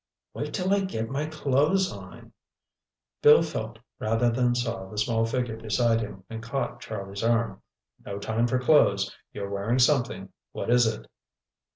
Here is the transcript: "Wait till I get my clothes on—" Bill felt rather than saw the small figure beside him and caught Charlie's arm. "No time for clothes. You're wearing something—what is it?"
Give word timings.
"Wait 0.33 0.51
till 0.51 0.73
I 0.73 0.79
get 0.83 1.11
my 1.11 1.27
clothes 1.27 1.91
on—" 1.91 2.33
Bill 3.21 3.43
felt 3.43 3.77
rather 3.99 4.31
than 4.31 4.55
saw 4.55 4.89
the 4.89 4.97
small 4.97 5.27
figure 5.27 5.57
beside 5.57 6.01
him 6.01 6.23
and 6.27 6.41
caught 6.41 6.81
Charlie's 6.81 7.23
arm. 7.23 7.61
"No 8.03 8.17
time 8.17 8.47
for 8.47 8.57
clothes. 8.57 9.15
You're 9.31 9.51
wearing 9.51 9.77
something—what 9.77 10.71
is 10.71 10.87
it?" 10.87 11.07